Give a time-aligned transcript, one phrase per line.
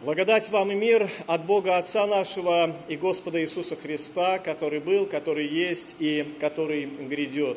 [0.00, 5.48] Благодать вам и мир от Бога Отца нашего и Господа Иисуса Христа, который был, который
[5.48, 7.56] есть и который грядет.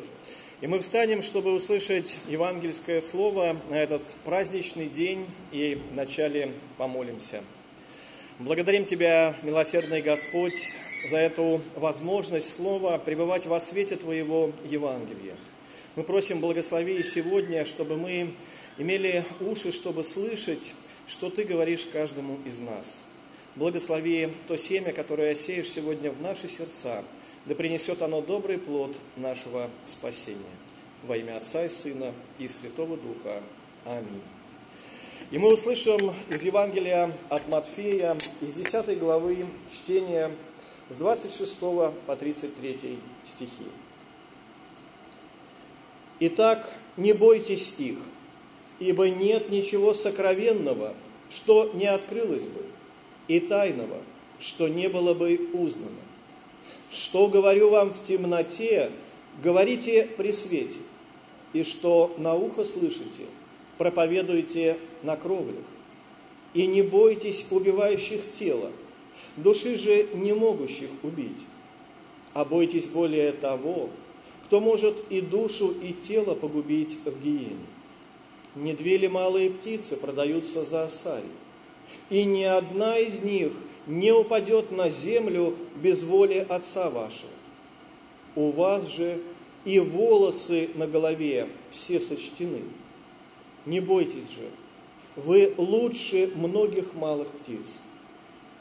[0.60, 7.44] И мы встанем, чтобы услышать евангельское слово на этот праздничный день и вначале помолимся.
[8.40, 10.72] Благодарим Тебя, милосердный Господь,
[11.08, 15.36] за эту возможность слова пребывать во свете Твоего Евангелия.
[15.94, 18.34] Мы просим благослови сегодня, чтобы мы
[18.78, 20.74] имели уши, чтобы слышать
[21.12, 23.04] что Ты говоришь каждому из нас.
[23.54, 27.04] Благослови то семя, которое осеешь сегодня в наши сердца,
[27.44, 30.40] да принесет оно добрый плод нашего спасения.
[31.06, 33.42] Во имя Отца и Сына и Святого Духа.
[33.84, 34.22] Аминь.
[35.30, 40.30] И мы услышим из Евангелия от Матфея, из 10 главы чтения
[40.88, 43.66] с 26 по 33 стихи.
[46.20, 47.98] Итак, не бойтесь их,
[48.82, 50.94] ибо нет ничего сокровенного,
[51.30, 52.62] что не открылось бы,
[53.28, 53.98] и тайного,
[54.40, 56.00] что не было бы узнано.
[56.90, 58.90] Что говорю вам в темноте,
[59.42, 60.80] говорите при свете,
[61.52, 63.26] и что на ухо слышите,
[63.78, 65.64] проповедуйте на кровлях.
[66.52, 68.72] И не бойтесь убивающих тело,
[69.36, 71.38] души же не могущих убить,
[72.34, 73.90] а бойтесь более того,
[74.46, 77.56] кто может и душу, и тело погубить в гиене.
[78.54, 81.30] Не две ли малые птицы продаются за осарий?
[82.10, 83.52] И ни одна из них
[83.86, 87.30] не упадет на землю без воли Отца вашего.
[88.34, 89.20] У вас же
[89.64, 92.62] и волосы на голове все сочтены.
[93.64, 94.50] Не бойтесь же,
[95.16, 97.80] вы лучше многих малых птиц.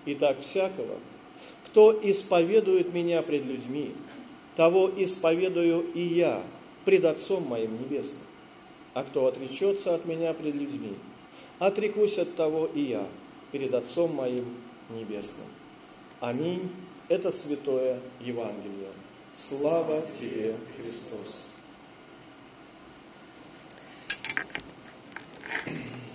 [0.06, 0.98] Итак, всякого,
[1.66, 3.92] кто исповедует меня пред людьми,
[4.56, 6.44] того исповедую и я
[6.86, 8.31] пред Отцом моим Небесным.
[8.94, 10.96] А кто отречется от меня пред людьми,
[11.60, 13.08] отрекусь от того и я
[13.52, 14.58] перед Отцом моим
[14.90, 15.48] Небесным.
[16.20, 16.70] Аминь.
[17.08, 18.90] Это святое Евангелие.
[19.36, 21.46] Слава тебе, Христос.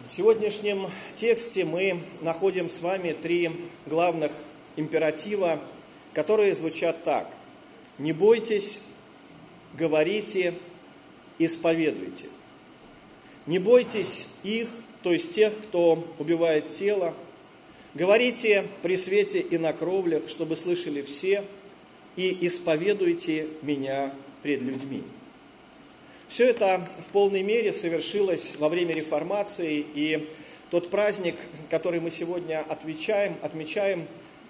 [0.07, 0.87] В сегодняшнем
[1.17, 3.51] тексте мы находим с вами три
[3.87, 4.33] главных
[4.77, 5.61] императива,
[6.15, 7.31] которые звучат так.
[7.99, 8.81] Не бойтесь,
[9.75, 10.55] говорите,
[11.39, 12.29] исповедуйте.
[13.47, 14.69] Не бойтесь их,
[15.03, 17.15] то есть тех, кто убивает тело.
[17.95, 21.45] Говорите при свете и на кровлях, чтобы слышали все,
[22.17, 24.13] и исповедуйте меня
[24.43, 25.03] пред людьми.
[26.29, 30.29] Все это в полной мере совершилось во время реформации, и
[30.71, 31.37] тот праздник,
[31.71, 34.07] который мы сегодня отвечаем, отмечаем,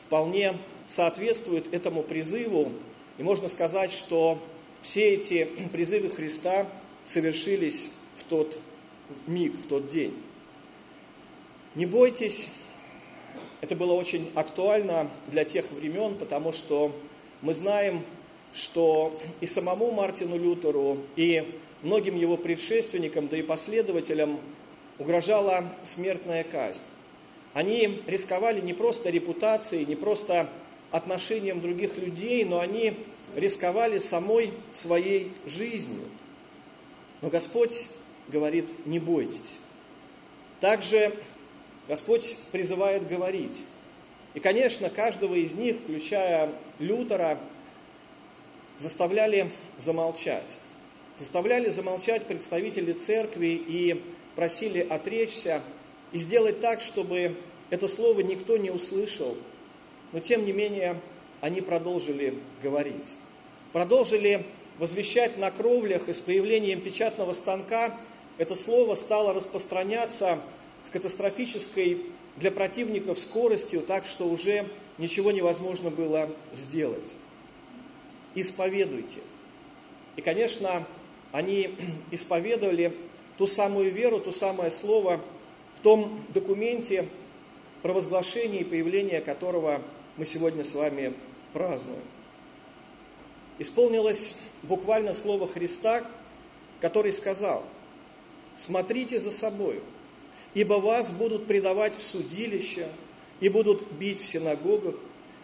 [0.06, 2.72] вполне соответствует этому призыву.
[3.18, 4.42] И можно сказать, что
[4.80, 6.66] все эти призывы Христа
[7.04, 8.58] совершились в тот
[9.26, 10.14] миг, в тот день.
[11.74, 12.48] Не бойтесь,
[13.60, 16.94] это было очень актуально для тех времен, потому что
[17.42, 18.02] мы знаем,
[18.52, 24.40] что и самому Мартину Лютеру, и многим его предшественникам, да и последователям
[24.98, 26.82] угрожала смертная казнь.
[27.52, 30.48] Они рисковали не просто репутацией, не просто
[30.90, 32.94] отношением других людей, но они
[33.34, 36.04] рисковали самой своей жизнью.
[37.20, 37.88] Но Господь
[38.28, 39.60] говорит, не бойтесь.
[40.60, 41.12] Также
[41.88, 43.64] Господь призывает говорить.
[44.34, 47.38] И, конечно, каждого из них, включая Лютера,
[48.78, 50.58] заставляли замолчать.
[51.14, 54.02] Заставляли замолчать представители церкви и
[54.34, 55.62] просили отречься
[56.12, 57.36] и сделать так, чтобы
[57.70, 59.36] это слово никто не услышал.
[60.12, 61.00] Но, тем не менее,
[61.40, 63.14] они продолжили говорить.
[63.72, 64.44] Продолжили
[64.78, 67.98] возвещать на кровлях и с появлением печатного станка–
[68.38, 70.40] это слово стало распространяться
[70.82, 72.02] с катастрофической
[72.36, 74.66] для противников скоростью, так что уже
[74.98, 77.12] ничего невозможно было сделать.
[78.34, 79.20] Исповедуйте.
[80.16, 80.86] И, конечно,
[81.32, 81.74] они
[82.10, 82.94] исповедовали
[83.38, 85.20] ту самую веру, то самое слово
[85.76, 87.08] в том документе
[87.82, 89.82] провозглашения и появления которого
[90.16, 91.14] мы сегодня с вами
[91.52, 92.02] празднуем.
[93.58, 96.04] Исполнилось буквально слово Христа,
[96.80, 97.64] который сказал–
[98.56, 99.82] смотрите за собою,
[100.54, 102.88] ибо вас будут предавать в судилище,
[103.40, 104.96] и будут бить в синагогах,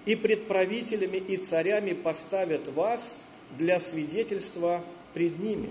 [0.06, 3.18] и пред правителями и царями поставят вас
[3.56, 5.70] для свидетельства пред ними.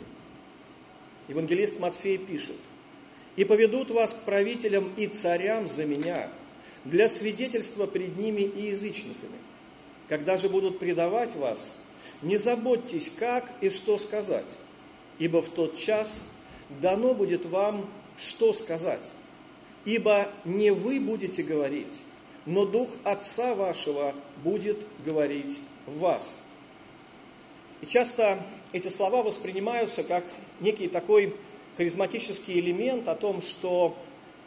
[1.27, 2.55] Евангелист Матфей пишет,
[3.35, 6.29] «И поведут вас к правителям и царям за меня,
[6.83, 9.37] для свидетельства пред ними и язычниками.
[10.07, 11.75] Когда же будут предавать вас,
[12.21, 14.45] не заботьтесь, как и что сказать,
[15.19, 16.25] ибо в тот час
[16.79, 19.01] дано будет вам что сказать,
[19.85, 22.01] ибо не вы будете говорить,
[22.45, 24.13] но Дух Отца вашего
[24.43, 26.37] будет говорить в вас.
[27.81, 28.41] И часто
[28.73, 30.23] эти слова воспринимаются как
[30.59, 31.35] некий такой
[31.77, 33.97] харизматический элемент о том, что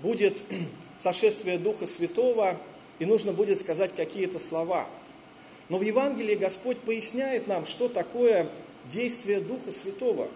[0.00, 0.44] будет
[0.98, 2.56] сошествие Духа Святого,
[3.00, 4.86] и нужно будет сказать какие-то слова.
[5.68, 8.48] Но в Евангелии Господь поясняет нам, что такое
[8.86, 10.28] действие Духа Святого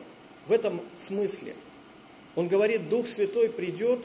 [0.46, 1.54] в этом смысле.
[2.38, 4.04] Он говорит, Дух Святой придет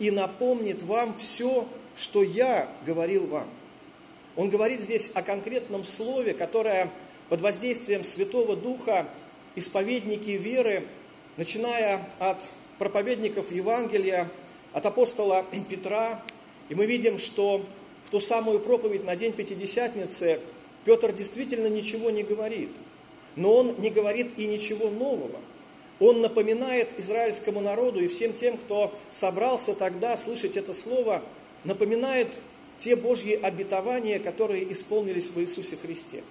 [0.00, 1.64] и напомнит вам все,
[1.94, 3.48] что я говорил вам.
[4.34, 6.90] Он говорит здесь о конкретном слове, которое
[7.28, 9.06] под воздействием Святого Духа
[9.54, 10.88] исповедники веры,
[11.36, 12.44] начиная от
[12.78, 14.28] проповедников Евангелия,
[14.72, 16.20] от апостола Петра,
[16.70, 17.64] и мы видим, что
[18.06, 20.40] в ту самую проповедь на день Пятидесятницы
[20.84, 22.70] Петр действительно ничего не говорит,
[23.36, 25.38] но он не говорит и ничего нового.
[26.00, 31.22] Он напоминает израильскому народу и всем тем, кто собрался тогда слышать это слово,
[31.64, 32.28] напоминает
[32.78, 36.22] те Божьи обетования, которые исполнились в Иисусе Христе.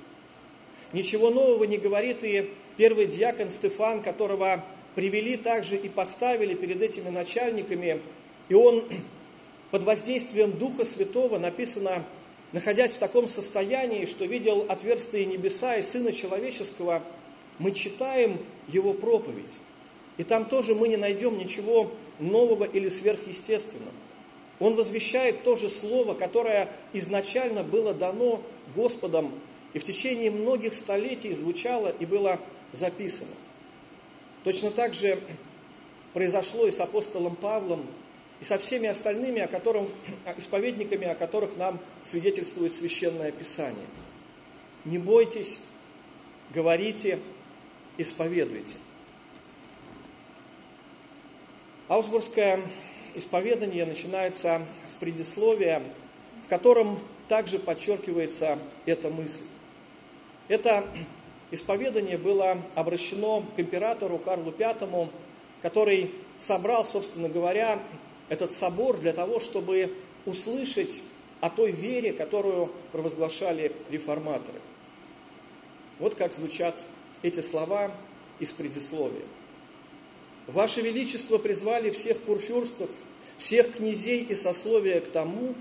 [0.93, 4.63] Ничего нового не говорит и первый диакон Стефан, которого
[4.95, 8.01] привели также и поставили перед этими начальниками,
[8.47, 8.85] и он
[9.71, 12.05] под воздействием Духа Святого, написано,
[12.53, 17.03] находясь в таком состоянии, что видел отверстые небеса и Сына Человеческого,
[17.59, 19.57] мы читаем его проповедь.
[20.17, 23.91] И там тоже мы не найдем ничего нового или сверхъестественного.
[24.59, 28.41] Он возвещает то же слово, которое изначально было дано
[28.75, 29.31] Господом
[29.73, 32.39] и в течение многих столетий звучало и было
[32.71, 33.29] записано.
[34.43, 35.19] Точно так же
[36.13, 37.85] произошло и с апостолом Павлом,
[38.39, 39.89] и со всеми остальными, о котором,
[40.37, 43.85] исповедниками, о которых нам свидетельствует Священное Писание.
[44.85, 45.59] Не бойтесь,
[46.53, 47.19] говорите,
[47.97, 48.75] исповедуйте.
[51.87, 52.61] Аусбургское
[53.15, 55.81] исповедание начинается с предисловия,
[56.45, 59.43] в котором также подчеркивается эта мысль.
[60.47, 60.85] Это
[61.51, 65.09] исповедание было обращено к императору Карлу V,
[65.61, 67.79] который собрал, собственно говоря,
[68.29, 69.93] этот собор для того, чтобы
[70.25, 71.01] услышать
[71.39, 74.59] о той вере, которую провозглашали реформаторы.
[75.99, 76.75] Вот как звучат
[77.21, 77.91] эти слова
[78.39, 79.25] из предисловия.
[80.47, 82.89] Ваше Величество призвали всех курфюрстов,
[83.37, 85.55] всех князей и сословия к тому,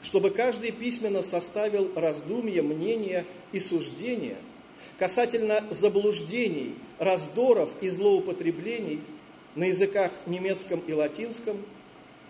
[0.00, 4.36] чтобы каждый письменно составил раздумья, мнения и суждения
[4.98, 9.00] касательно заблуждений, раздоров и злоупотреблений
[9.54, 11.56] на языках немецком и латинском,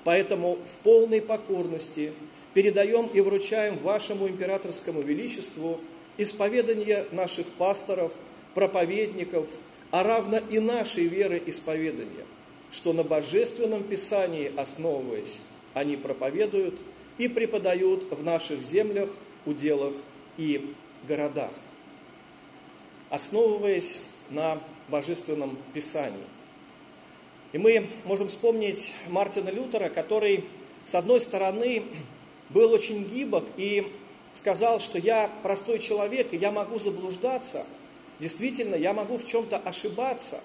[0.05, 2.13] поэтому в полной покорности
[2.55, 5.81] передаем и вручаем вашему императорскому величеству
[6.19, 8.13] исповедание наших пасторов,
[8.55, 9.49] проповедников,
[9.91, 12.27] а равно и нашей веры исповедания,
[12.71, 15.39] что на Божественном Писании основываясь,
[15.75, 16.79] они проповедуют
[17.17, 19.09] и преподают в наших землях,
[19.47, 19.95] уделах
[20.37, 20.75] и
[21.07, 21.53] городах,
[23.11, 24.01] основываясь
[24.31, 24.59] на
[24.89, 26.19] Божественном Писании.
[27.53, 30.45] И мы можем вспомнить Мартина Лютера, который,
[30.85, 31.85] с одной стороны,
[32.51, 33.91] был очень гибок и
[34.35, 37.65] сказал, что я простой человек, и я могу заблуждаться–
[38.21, 40.41] Действительно, я могу в чем-то ошибаться.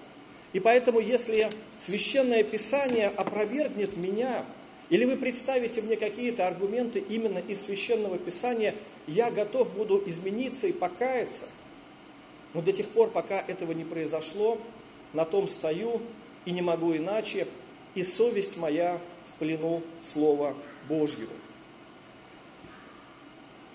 [0.52, 1.48] И поэтому, если
[1.78, 4.44] священное писание опровергнет меня,
[4.90, 8.74] или вы представите мне какие-то аргументы именно из священного писания,
[9.06, 11.46] я готов буду измениться и покаяться.
[12.52, 14.58] Но до тех пор, пока этого не произошло,
[15.12, 16.00] на том стою
[16.44, 17.48] и не могу иначе,
[17.94, 20.54] и совесть моя в плену Слова
[20.88, 21.32] Божьего.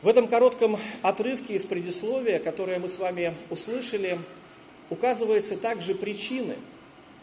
[0.02, 4.18] В этом коротком отрывке из предисловия, которое мы с вами услышали,
[4.90, 6.56] указывается также причины,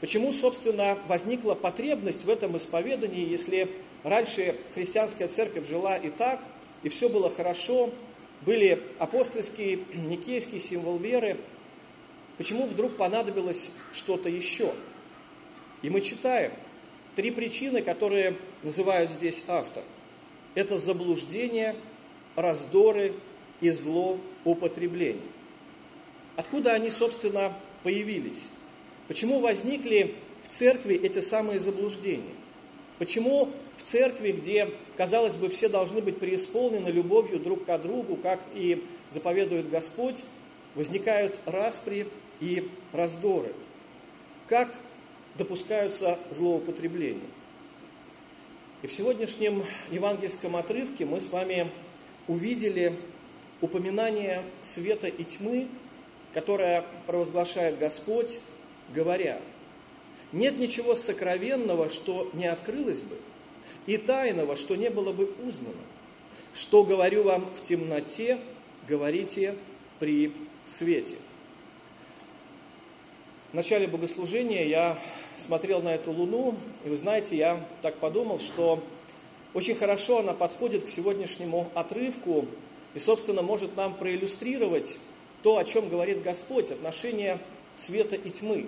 [0.02, 3.71] почему, собственно, возникла потребность в этом исповедании, если
[4.02, 6.45] раньше христианская церковь жила и так,
[6.83, 7.88] и все было хорошо,
[8.42, 11.38] были апостольский, никейский символ веры,
[12.37, 14.75] почему вдруг понадобилось что-то еще?
[15.80, 16.52] И мы читаем
[17.14, 19.83] три причины, которые называют здесь автор.
[20.54, 21.75] Это заблуждение–
[22.37, 23.14] раздоры
[23.61, 25.23] и злоупотребление.
[26.37, 28.45] Откуда они, собственно, появились?
[29.09, 32.35] Почему возникли в церкви эти самые заблуждения?
[32.99, 38.43] Почему в церкви, где, казалось бы, все должны быть преисполнены любовью друг к другу, как
[38.55, 40.25] и заповедует Господь,
[40.75, 42.09] возникают распри
[42.40, 43.52] и раздоры?
[44.47, 44.75] Как
[45.37, 47.28] допускаются злоупотребления?
[48.83, 51.71] И в сегодняшнем евангельском отрывке мы с вами
[52.28, 52.95] увидели
[53.61, 55.68] упоминание света и тьмы,
[56.35, 58.38] которое провозглашает Господь,
[58.95, 59.40] говоря,
[60.33, 63.16] нет ничего сокровенного, что не открылось бы,
[63.87, 65.75] и тайного, что не было бы узнано.
[66.54, 68.38] Что говорю вам в темноте,
[68.88, 69.54] говорите
[69.99, 70.33] при
[70.66, 71.16] свете.
[73.52, 74.99] В начале богослужения я
[75.37, 78.83] смотрел на эту луну, и вы знаете, я так подумал, что
[79.57, 82.45] очень хорошо она подходит к сегодняшнему отрывку
[82.93, 84.99] и, собственно, может нам проиллюстрировать
[85.43, 87.39] то, о чем говорит Господь, отношение
[87.75, 88.67] света и тьмы.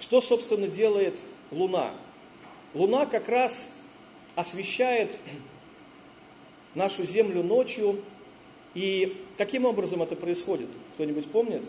[0.00, 1.20] Что, собственно, делает
[1.52, 1.92] Луна?
[2.74, 3.76] Луна как раз
[4.34, 5.20] освещает
[6.74, 8.02] нашу Землю ночью.
[8.74, 10.68] И каким образом это происходит?
[10.94, 11.62] Кто-нибудь помнит?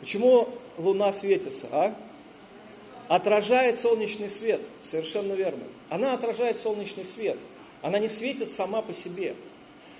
[0.00, 0.48] Почему
[0.78, 1.94] Луна светится, а?
[3.08, 5.64] Отражает солнечный свет, совершенно верно.
[5.88, 7.36] Она отражает солнечный свет.
[7.82, 9.34] Она не светит сама по себе.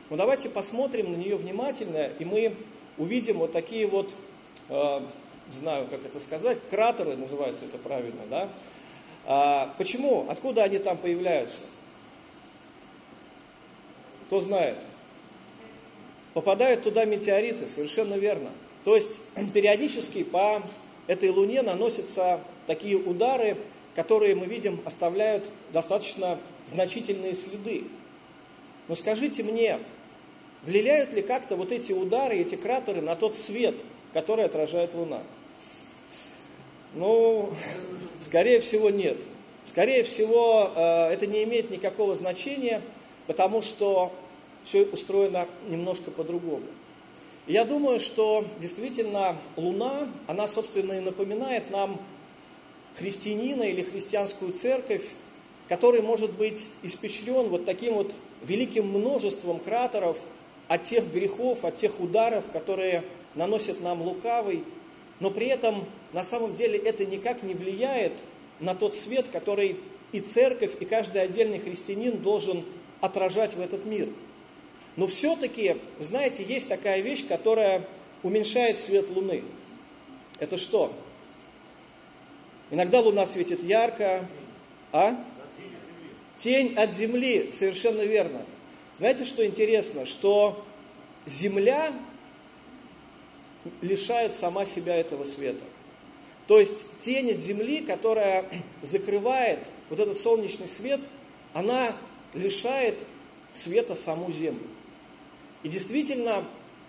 [0.08, 2.54] Но давайте посмотрим на нее внимательно, и мы
[2.98, 4.12] увидим вот такие вот,
[4.68, 5.00] э,
[5.50, 8.48] знаю, как это сказать, кратеры называется это правильно, да?
[9.24, 10.26] А, почему?
[10.28, 11.62] Откуда они там появляются?
[14.26, 14.78] Кто знает?
[16.34, 18.50] Попадают туда метеориты, совершенно верно.
[18.84, 19.22] То есть
[19.54, 20.62] периодически по
[21.06, 23.56] этой Луне наносятся такие удары,
[23.94, 27.84] которые мы видим оставляют достаточно значительные следы.
[28.88, 29.78] Но скажите мне,
[30.62, 33.74] влияют ли как-то вот эти удары, эти кратеры на тот свет,
[34.12, 35.22] который отражает Луна?
[36.94, 37.52] Ну,
[38.20, 39.16] скорее всего, нет.
[39.64, 42.82] Скорее всего, э, это не имеет никакого значения,
[43.26, 44.12] потому что
[44.64, 46.66] все устроено немножко по-другому.
[47.46, 52.00] Я думаю, что действительно Луна, она, собственно, и напоминает нам
[52.94, 55.04] христианина или христианскую церковь,
[55.68, 60.18] который может быть испещрен вот таким вот великим множеством кратеров
[60.68, 64.64] от тех грехов, от тех ударов, которые наносит нам лукавый,
[65.20, 68.12] но при этом на самом деле это никак не влияет
[68.60, 69.76] на тот свет, который
[70.12, 72.64] и церковь, и каждый отдельный христианин должен
[73.00, 74.08] отражать в этот мир.
[74.96, 77.86] Но все-таки, знаете, есть такая вещь, которая
[78.22, 79.42] уменьшает свет Луны.
[80.38, 80.92] Это что?
[82.72, 84.24] Иногда Луна светит ярко,
[84.92, 85.22] а?
[86.38, 88.46] Тень от Земли, совершенно верно.
[88.96, 90.06] Знаете, что интересно?
[90.06, 90.64] Что
[91.26, 91.92] Земля
[93.82, 95.62] лишает сама себя этого света.
[96.46, 98.46] То есть тень от Земли, которая
[98.80, 101.00] закрывает вот этот солнечный свет,
[101.52, 101.94] она
[102.32, 103.04] лишает
[103.52, 104.66] света саму Землю.
[105.62, 106.42] И действительно,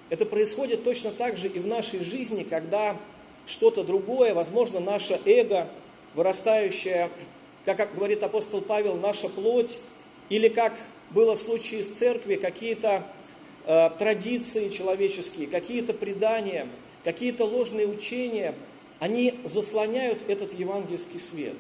[0.09, 2.97] это происходит точно так же и в нашей жизни, когда
[3.45, 5.67] что-то другое, возможно, наше эго,
[6.15, 7.09] вырастающее,
[7.65, 9.79] как, говорит апостол Павел, наша плоть,
[10.29, 10.73] или как
[11.11, 13.03] было в случае с церкви, какие-то
[13.65, 16.67] э, традиции человеческие, какие-то предания,
[17.03, 18.55] какие-то ложные учения,
[18.99, 21.55] они заслоняют этот евангельский свет.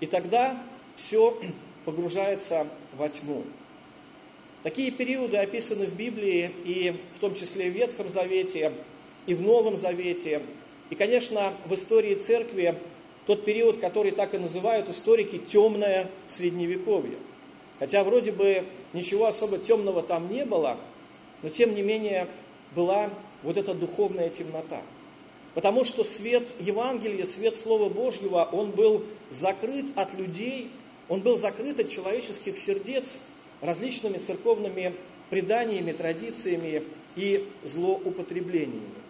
[0.00, 0.60] И тогда
[0.96, 1.38] все
[1.84, 2.66] погружается
[2.96, 3.44] во тьму.
[4.62, 8.72] Такие периоды описаны в Библии, и в том числе в Ветхом Завете,
[9.26, 10.40] и в Новом Завете.
[10.92, 12.74] И, конечно, в истории церкви
[13.24, 17.16] тот период, который так и называют историки темное средневековье.
[17.78, 20.76] Хотя вроде бы ничего особо темного там не было,
[21.40, 22.28] но тем не менее
[22.76, 23.08] была
[23.42, 24.82] вот эта духовная темнота.
[25.54, 30.70] Потому что свет Евангелия, свет Слова Божьего, он был закрыт от людей,
[31.08, 33.20] он был закрыт от человеческих сердец
[33.62, 34.94] различными церковными
[35.30, 36.82] преданиями, традициями
[37.16, 39.01] и злоупотреблениями.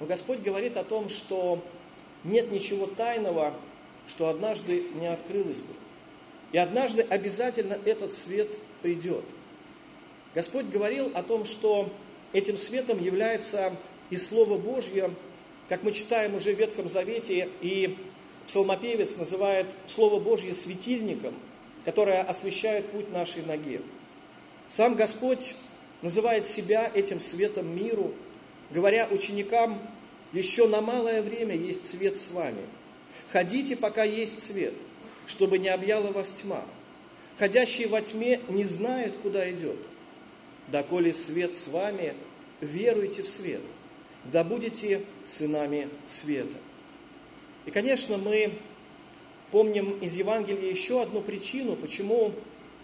[0.00, 1.62] Но Господь говорит о том, что
[2.24, 3.54] нет ничего тайного,
[4.06, 5.74] что однажды не открылось бы.
[6.52, 8.48] И однажды обязательно этот свет
[8.82, 9.24] придет.
[10.34, 11.90] Господь говорил о том, что
[12.32, 13.72] этим светом является
[14.10, 15.10] и Слово Божье,
[15.68, 17.96] как мы читаем уже в Ветхом Завете, и
[18.46, 21.34] псалмопевец называет Слово Божье светильником,
[21.84, 23.80] которое освещает путь нашей ноге.
[24.68, 25.54] Сам Господь
[26.02, 28.12] называет себя этим светом миру,
[28.70, 29.80] говоря ученикам,
[30.32, 32.62] еще на малое время есть свет с вами.
[33.30, 34.74] Ходите, пока есть свет,
[35.26, 36.64] чтобы не объяла вас тьма.
[37.38, 39.76] Ходящий во тьме не знает, куда идет.
[40.68, 42.14] Доколе свет с вами,
[42.60, 43.60] веруйте в свет,
[44.24, 46.56] да будете сынами света.
[47.66, 48.52] И, конечно, мы
[49.50, 52.32] помним из Евангелия еще одну причину, почему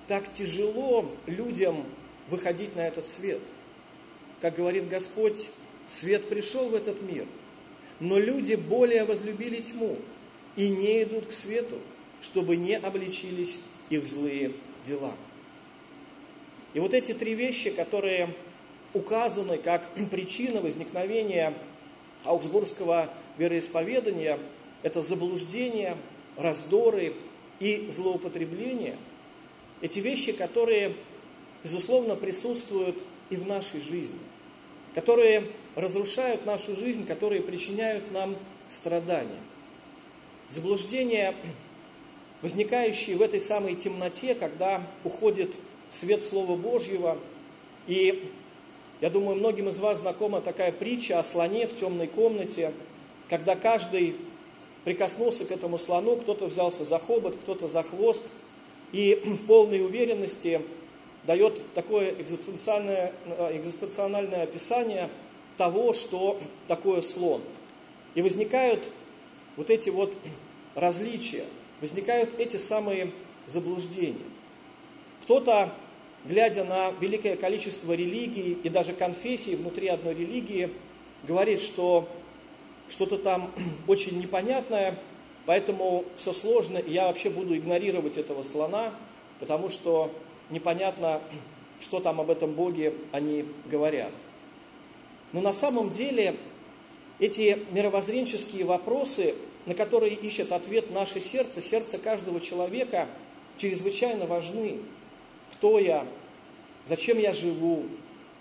[0.06, 1.86] так тяжело людям
[2.28, 3.40] выходить на этот свет.
[4.40, 5.50] Как говорит Господь,
[5.90, 7.26] свет пришел в этот мир,
[7.98, 9.96] но люди более возлюбили тьму
[10.56, 11.78] и не идут к свету,
[12.22, 14.52] чтобы не обличились их злые
[14.86, 15.14] дела.
[16.74, 18.34] И вот эти три вещи, которые
[18.94, 21.54] указаны как причина возникновения
[22.24, 24.38] аугсбургского вероисповедания,
[24.82, 25.96] это заблуждение,
[26.36, 27.14] раздоры
[27.58, 28.96] и злоупотребление–
[29.80, 30.94] эти вещи, которые,
[31.64, 34.18] безусловно, присутствуют и в нашей жизни,
[34.94, 35.44] которые
[35.80, 38.36] разрушают нашу жизнь, которые причиняют нам
[38.68, 39.40] страдания.
[40.48, 41.34] Заблуждения,
[42.42, 45.52] возникающие в этой самой темноте, когда уходит
[45.90, 47.18] свет Слова Божьего.
[47.86, 48.30] И
[49.00, 52.72] я думаю, многим из вас знакома такая притча о слоне в темной комнате,
[53.28, 54.16] когда каждый
[54.84, 58.26] прикоснулся к этому слону, кто-то взялся за хобот, кто-то за хвост,
[58.92, 60.60] и в полной уверенности
[61.24, 63.12] дает такое экзистенциальное,
[63.52, 65.08] экзистенциональное описание
[65.60, 67.42] того, что такое слон.
[68.14, 68.90] И возникают
[69.58, 70.16] вот эти вот
[70.74, 71.44] различия,
[71.82, 73.12] возникают эти самые
[73.46, 74.24] заблуждения.
[75.24, 75.70] Кто-то,
[76.24, 80.70] глядя на великое количество религий и даже конфессий внутри одной религии,
[81.24, 82.08] говорит, что
[82.88, 83.52] что-то там
[83.86, 84.98] очень непонятное,
[85.44, 88.94] поэтому все сложно, и я вообще буду игнорировать этого слона,
[89.40, 90.10] потому что
[90.48, 91.20] непонятно,
[91.80, 94.12] что там об этом Боге они говорят.
[95.32, 96.36] Но на самом деле
[97.18, 99.34] эти мировоззренческие вопросы,
[99.66, 103.08] на которые ищет ответ наше сердце, сердце каждого человека,
[103.58, 104.78] чрезвычайно важны.
[105.52, 106.06] Кто я?
[106.86, 107.84] Зачем я живу?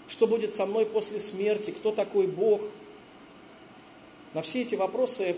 [0.08, 1.72] Что будет со мной после смерти?
[1.72, 2.62] Кто такой Бог?
[4.34, 5.36] На все эти вопросы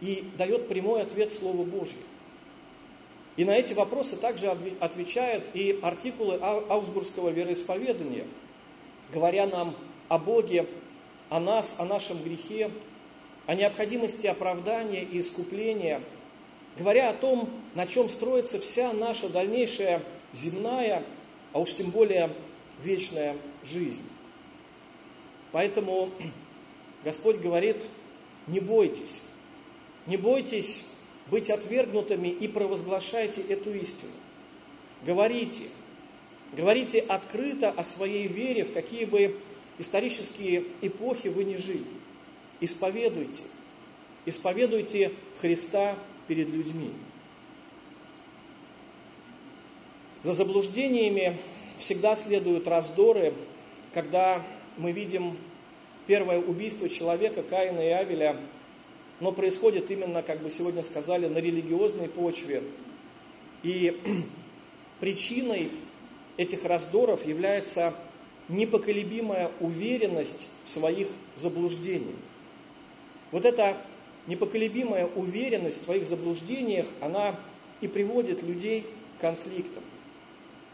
[0.00, 1.98] и дает прямой ответ Слово Божье.
[3.36, 8.24] И на эти вопросы также отвечают и артикулы Аусбургского вероисповедания,
[9.12, 9.76] говоря нам
[10.08, 10.66] о Боге,
[11.28, 12.70] о нас, о нашем грехе,
[13.46, 16.02] о необходимости оправдания и искупления,
[16.78, 21.02] говоря о том, на чем строится вся наша дальнейшая земная,
[21.52, 22.30] а уж тем более
[22.82, 24.04] вечная жизнь.
[25.52, 26.10] Поэтому
[27.04, 27.76] Господь говорит,
[28.46, 29.22] не бойтесь,
[30.06, 30.84] не бойтесь
[31.30, 34.12] быть отвергнутыми и провозглашайте эту истину.
[35.04, 35.64] Говорите,
[36.52, 39.36] говорите открыто о своей вере, в какие бы
[39.78, 41.84] исторические эпохи вы не жили.
[42.60, 43.42] Исповедуйте,
[44.24, 46.90] исповедуйте Христа перед людьми.
[50.22, 51.38] За заблуждениями
[51.78, 53.34] всегда следуют раздоры,
[53.92, 54.42] когда
[54.76, 55.36] мы видим
[56.06, 58.36] первое убийство человека, Каина и Авеля,
[59.20, 62.62] но происходит именно, как бы сегодня сказали, на религиозной почве.
[63.62, 64.00] И
[65.00, 65.70] причиной
[66.36, 67.94] этих раздоров является
[68.48, 72.16] непоколебимая уверенность в своих заблуждениях.
[73.32, 73.76] Вот эта
[74.26, 77.38] непоколебимая уверенность в своих заблуждениях, она
[77.80, 78.86] и приводит людей
[79.18, 79.82] к конфликтам.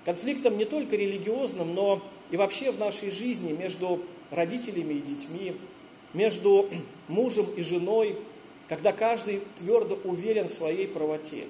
[0.05, 5.55] Конфликтам не только религиозным, но и вообще в нашей жизни между родителями и детьми,
[6.13, 6.69] между
[7.09, 8.17] мужем и женой,
[8.69, 11.45] когда каждый твердо уверен в своей правоте,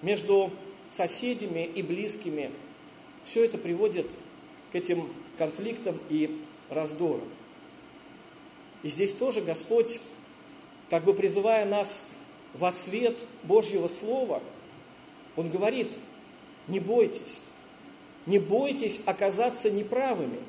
[0.00, 0.50] между
[0.90, 2.50] соседями и близкими.
[3.24, 4.06] Все это приводит
[4.72, 7.28] к этим конфликтам и раздорам.
[8.82, 10.00] И здесь тоже Господь,
[10.90, 12.04] как бы призывая нас
[12.54, 14.42] во свет Божьего Слова,
[15.36, 15.96] Он говорит,
[16.68, 17.40] не бойтесь,
[18.26, 20.40] не бойтесь оказаться неправыми,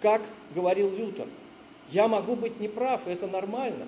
[0.00, 0.22] как
[0.54, 1.26] говорил Лютер.
[1.88, 3.86] Я могу быть неправ, и это нормально,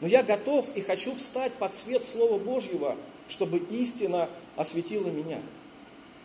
[0.00, 2.96] но я готов и хочу встать под свет Слова Божьего,
[3.28, 5.40] чтобы истина осветила меня.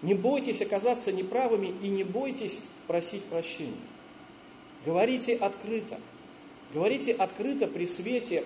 [0.02, 3.74] Не бойтесь оказаться неправыми и не бойтесь просить прощения.
[4.86, 6.00] Говорите открыто.
[6.74, 8.44] Говорите открыто при свете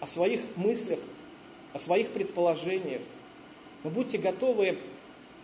[0.00, 0.98] о своих мыслях,
[1.72, 3.00] о своих предположениях.
[3.82, 4.78] Но будьте готовы,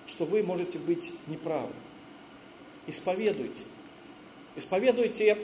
[0.06, 1.72] что вы можете быть неправы.
[2.86, 3.64] Исповедуйте.
[4.56, 5.38] Исповедуйте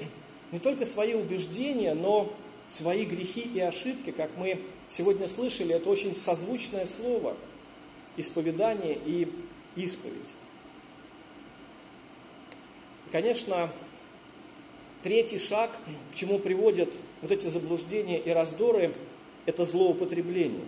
[0.53, 2.33] не только свои убеждения, но
[2.69, 7.37] свои грехи и ошибки, как мы сегодня слышали, это очень созвучное слово–
[8.17, 9.29] исповедание и
[9.77, 10.33] исповедь.
[13.13, 13.71] Конечно,
[15.03, 15.71] третий шаг,
[16.13, 18.93] к чему приводят вот эти заблуждения и раздоры,
[19.45, 20.65] это злоупотребление.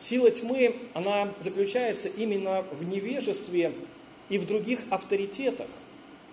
[0.00, 3.72] Сила тьмы, она заключается именно в невежестве
[4.28, 5.68] и в других авторитетах,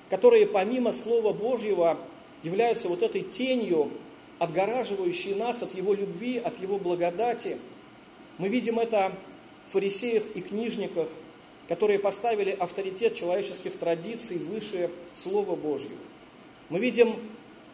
[0.09, 1.97] которые помимо Слова Божьего
[2.43, 3.91] являются вот этой тенью,
[4.39, 7.57] отгораживающей нас от Его любви, от Его благодати.
[8.37, 9.11] Мы видим это
[9.67, 11.09] в фарисеях и книжниках–
[11.67, 15.97] которые поставили авторитет человеческих традиций выше Слова Божьего.
[16.69, 17.15] Мы видим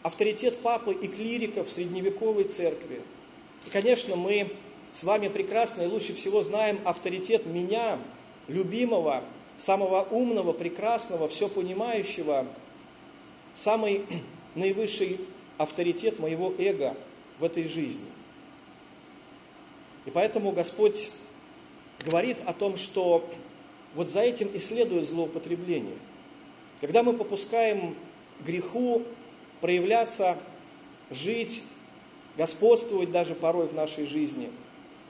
[0.02, 3.02] авторитет папы и клириков в средневековой церкви.
[3.66, 4.52] И, конечно, мы
[4.92, 8.00] с вами прекрасно и лучше всего знаем авторитет меня,
[8.48, 9.24] любимого,
[9.56, 12.46] самого умного, прекрасного, все понимающего,
[13.54, 14.06] самый
[14.56, 15.20] наивысший
[15.58, 16.96] авторитет моего эго
[17.40, 18.06] в этой жизни.
[20.06, 21.10] И поэтому Господь
[22.06, 23.30] говорит о том, что
[23.96, 25.98] вот за этим и следует злоупотребление.
[26.82, 27.96] Когда мы попускаем
[28.46, 29.04] греху
[29.62, 30.38] проявляться,
[31.10, 31.62] жить,
[32.38, 34.50] господствовать даже порой в нашей жизни,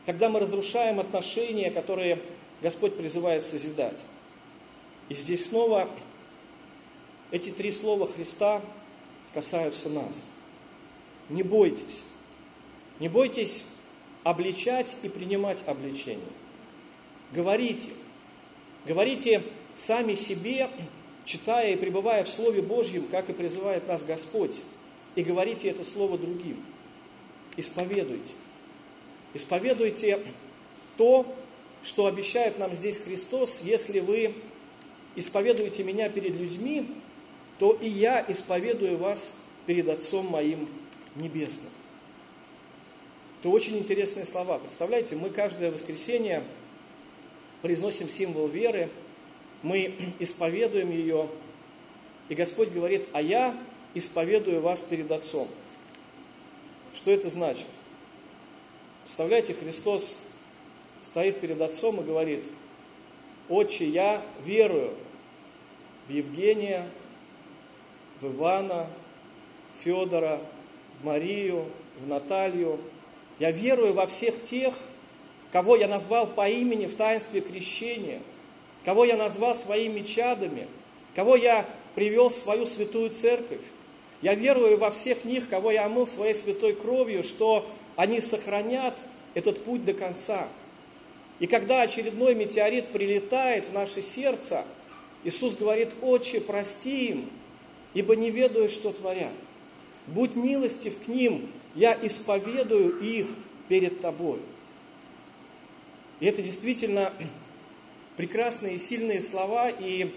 [0.06, 2.22] когда мы разрушаем отношения, которые
[2.62, 4.04] Господь призывает созидать.
[5.10, 5.90] И здесь снова
[7.32, 8.62] эти три слова Христа
[9.34, 10.28] касаются нас.
[11.30, 12.04] Не бойтесь.
[13.00, 13.66] Не бойтесь
[14.24, 16.22] обличать и принимать обличение.
[17.32, 17.90] Говорите.
[18.86, 19.42] Говорите
[19.76, 20.70] сами себе,
[21.26, 24.56] читая и пребывая в Слове Божьем, как и призывает нас Господь.
[25.16, 26.64] И говорите это Слово другим.
[27.56, 28.34] Исповедуйте.
[29.34, 30.20] Исповедуйте
[30.98, 31.26] то,
[31.82, 34.34] что обещает нам здесь Христос, если вы
[35.16, 36.88] исповедуете меня перед людьми,
[37.60, 39.34] то и я исповедую вас
[39.66, 40.68] перед Отцом моим
[41.16, 41.70] Небесным.
[43.40, 44.58] Это очень интересные слова.
[44.58, 46.44] Представляете, мы каждое воскресенье
[47.64, 48.90] произносим символ веры,
[49.62, 51.30] мы исповедуем ее,
[52.28, 53.58] и Господь говорит, а я
[53.94, 55.48] исповедую вас перед Отцом.
[56.94, 57.66] Что это значит?
[59.06, 60.18] Представляете, Христос
[61.02, 62.46] стоит перед Отцом и говорит,
[63.48, 64.94] Отче, я верую
[66.10, 66.90] в Евгения,
[68.20, 68.88] в Ивана,
[69.72, 70.42] в Федора,
[71.00, 71.66] в Марию,
[72.02, 72.82] в Наталью.
[73.40, 74.74] Я верую во всех тех,
[75.54, 78.22] кого я назвал по имени в таинстве крещения,
[78.84, 80.68] кого я назвал своими чадами,
[81.16, 83.62] кого я привел в свою святую церковь.
[84.24, 89.00] Я верую во всех них, кого я омыл своей святой кровью, что они сохранят
[89.36, 90.48] этот путь до конца.
[91.38, 94.66] И когда очередной метеорит прилетает в наше сердце,
[95.24, 97.30] Иисус говорит, «Отче, прости им,
[97.94, 99.34] ибо не ведают, что творят.
[100.08, 103.28] Будь милостив к ним, я исповедую их
[103.68, 104.40] перед тобой».
[106.20, 107.12] И это действительно
[108.18, 110.14] прекрасные и сильные слова и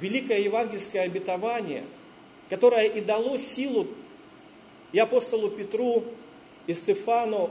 [0.00, 1.84] великое евангельское обетование,
[2.48, 3.86] которое и дало силу
[4.92, 6.04] и апостолу Петру,
[6.66, 7.50] и Стефану,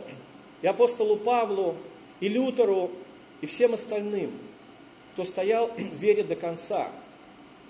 [0.61, 1.75] и апостолу Павлу,
[2.19, 2.91] и Лютеру,
[3.41, 4.31] и всем остальным,
[5.13, 6.89] кто стоял в вере до конца,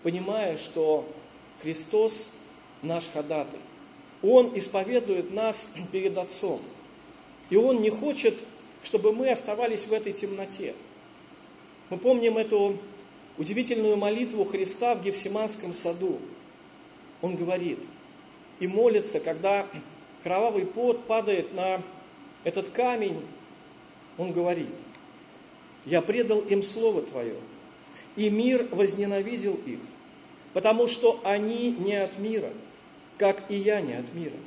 [0.03, 1.07] понимая, что
[1.61, 2.29] Христос
[2.81, 3.59] наш ходатай.
[4.21, 6.61] Он исповедует нас перед Отцом.
[7.49, 8.35] И Он не хочет,
[8.86, 10.76] чтобы мы оставались в этой темноте.
[11.89, 12.78] Мы помним эту
[13.36, 16.19] удивительную молитву Христа в Гефсиманском саду.
[17.24, 17.80] Он говорит
[18.60, 19.67] и молится, когда
[20.21, 21.82] кровавый пот падает на
[22.43, 23.19] этот камень,
[24.19, 24.69] он говорит,
[25.86, 27.38] «Я предал им Слово Твое,
[28.15, 29.80] и мир возненавидел их,
[30.54, 32.54] потому что они не от мира,
[33.17, 34.38] как и я не от мира.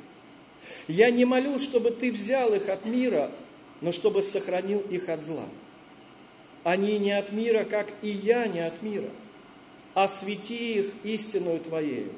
[0.87, 3.31] Я не молю, чтобы Ты взял их от мира,
[3.81, 5.45] но чтобы сохранил их от зла.
[6.63, 9.09] Они не от мира, как и я не от мира.
[9.93, 12.13] Освети их истинную Твоею.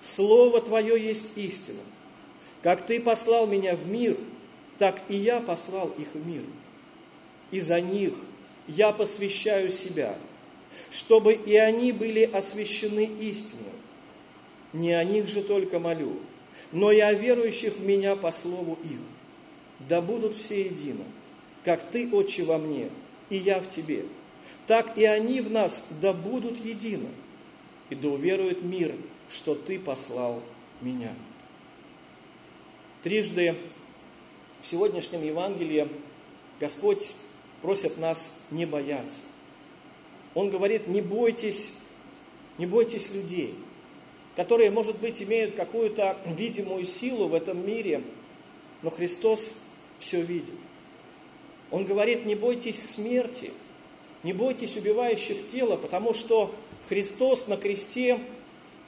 [0.00, 1.80] Слово Твое есть истина.
[2.62, 4.16] Как Ты послал меня в мир,
[4.78, 6.42] так и я послал их в мир.
[7.50, 8.14] И за них
[8.66, 10.16] я посвящаю себя,
[10.90, 13.72] чтобы и они были освящены истиной.
[14.72, 16.20] Не о них же только молю,
[16.70, 18.98] но и о верующих в меня по слову их.
[19.88, 21.04] Да будут все едины,
[21.64, 22.88] как Ты, Отче, во мне,
[23.30, 24.04] и я в Тебе.
[24.66, 27.08] Так и они в нас да будут едины,
[27.90, 28.94] и да уверует мир,
[29.28, 30.42] что Ты послал
[30.80, 31.12] меня.
[33.02, 33.56] Трижды
[34.60, 35.88] в сегодняшнем Евангелии
[36.60, 37.14] Господь
[37.60, 39.22] просит нас не бояться.
[40.34, 41.72] Он говорит, не бойтесь,
[42.58, 43.54] не бойтесь людей,
[44.36, 48.02] которые, может быть, имеют какую-то видимую силу в этом мире,
[48.82, 49.54] но Христос
[50.02, 50.54] все видит.
[51.70, 53.50] Он говорит, не бойтесь смерти,
[54.22, 56.54] не бойтесь убивающих тело, потому что
[56.88, 58.18] Христос на кресте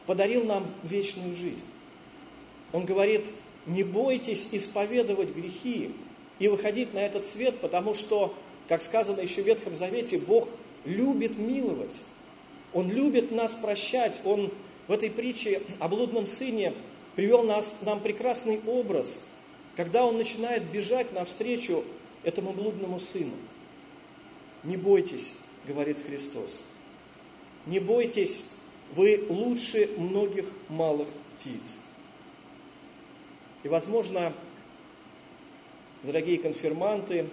[0.07, 1.67] подарил нам вечную жизнь.
[2.73, 3.29] Он говорит,
[3.67, 5.93] не бойтесь исповедовать грехи
[6.39, 8.35] и выходить на этот свет, потому что,
[8.69, 10.49] как сказано еще в Ветхом Завете, Бог
[10.85, 12.03] любит миловать.
[12.75, 14.21] Он любит нас прощать.
[14.25, 14.51] Он
[14.89, 16.75] в этой притче о блудном сыне
[17.15, 19.21] привел нас, нам прекрасный образ,
[19.77, 21.85] когда он начинает бежать навстречу
[22.23, 23.35] этому блудному сыну.
[24.63, 25.33] Не бойтесь,
[25.67, 26.61] говорит Христос.
[27.67, 28.47] Не бойтесь,
[28.93, 31.79] вы лучше многих малых птиц.
[33.63, 34.33] И, возможно,
[36.03, 37.27] дорогие конфирманты,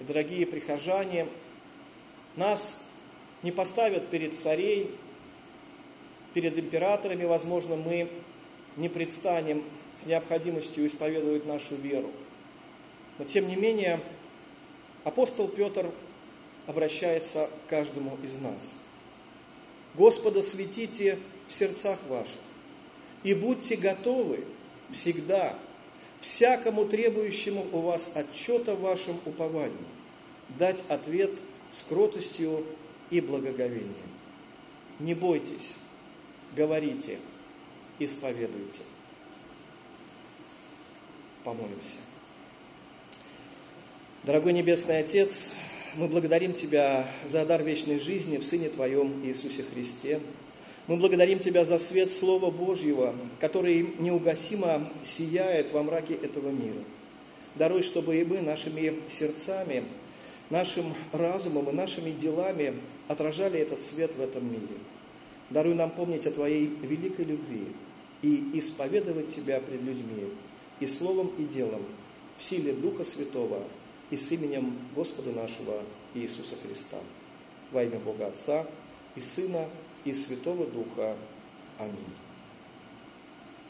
[0.00, 1.26] дорогие прихожане,
[2.36, 2.84] нас
[3.42, 4.90] не поставят перед царей,
[6.34, 8.08] перед императорами, возможно, мы
[8.76, 9.64] не предстанем
[10.00, 12.10] с необходимостью исповедовать нашу веру.
[13.18, 14.00] Но тем не менее,
[15.04, 15.90] апостол Петр
[16.66, 18.74] обращается к каждому из нас.
[19.94, 22.40] Господа светите в сердцах ваших,
[23.24, 24.44] и будьте готовы
[24.90, 25.58] всегда
[26.20, 29.76] всякому требующему у вас отчета в вашем уповании
[30.58, 31.32] дать ответ
[31.72, 32.64] с кротостью
[33.10, 33.94] и благоговением.
[34.98, 35.74] Не бойтесь,
[36.56, 37.18] говорите,
[37.98, 38.82] исповедуйте.
[41.50, 41.96] Помолимся.
[44.22, 45.50] Дорогой Небесный Отец,
[45.96, 50.20] мы благодарим Тебя за дар вечной жизни в Сыне Твоем Иисусе Христе.
[50.86, 56.84] Мы благодарим Тебя за свет Слова Божьего, который неугасимо сияет во мраке этого мира.
[57.56, 59.82] Даруй, чтобы и мы нашими сердцами,
[60.50, 62.74] нашим разумом и нашими делами
[63.08, 64.78] отражали этот свет в этом мире.
[65.50, 67.66] Даруй нам помнить о Твоей великой любви
[68.22, 70.28] и исповедовать Тебя пред людьми
[70.80, 71.82] и словом, и делом
[72.36, 73.62] в силе Духа Святого–
[74.10, 75.82] и с именем Господа нашего
[76.14, 76.98] Иисуса Христа.
[77.72, 78.66] Во имя Бога Отца
[79.14, 79.68] и Сына
[80.04, 81.16] и Святого Духа.
[81.78, 81.94] Аминь.